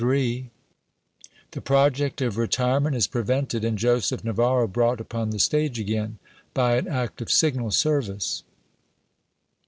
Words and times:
—The 0.01 0.49
project 1.63 2.21
of 2.21 2.35
retirement 2.35 2.95
is 2.95 3.05
prevented, 3.05 3.63
and 3.63 3.77
"Joseph 3.77 4.23
Navarro 4.23 4.67
brought 4.67 4.99
upon 4.99 5.29
the 5.29 5.37
stage 5.37 5.79
again, 5.79 6.17
by 6.55 6.77
an 6.77 6.87
act 6.87 7.21
of 7.21 7.29
signal 7.29 7.69
service. 7.69 8.41